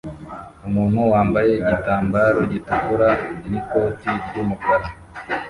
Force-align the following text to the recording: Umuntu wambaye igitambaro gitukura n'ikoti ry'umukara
Umuntu 0.67 0.99
wambaye 1.11 1.51
igitambaro 1.61 2.39
gitukura 2.51 3.09
n'ikoti 3.49 4.09
ry'umukara 4.27 4.87